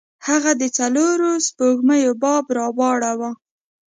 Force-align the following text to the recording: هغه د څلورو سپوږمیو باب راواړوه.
هغه 0.27 0.51
د 0.61 0.63
څلورو 0.77 1.29
سپوږمیو 1.47 2.11
باب 2.23 2.45
راواړوه. 2.57 3.31